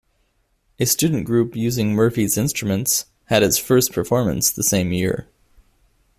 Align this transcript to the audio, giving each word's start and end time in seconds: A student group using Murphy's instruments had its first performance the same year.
A 0.79 0.87
student 0.87 1.25
group 1.27 1.55
using 1.55 1.91
Murphy's 1.93 2.35
instruments 2.35 3.05
had 3.25 3.43
its 3.43 3.59
first 3.59 3.91
performance 3.93 4.49
the 4.49 4.63
same 4.63 4.91
year. 4.91 5.27